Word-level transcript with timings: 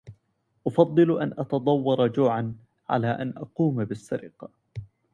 أفضّل 0.67 1.19
أن 1.21 1.33
أتضوّر 1.37 2.07
جوعاّ 2.07 2.53
على 2.89 3.07
أن 3.07 3.29
أقوم 3.37 3.85
بالسرقة. 3.85 4.49